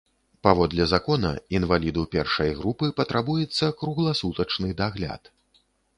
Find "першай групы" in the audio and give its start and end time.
2.15-2.89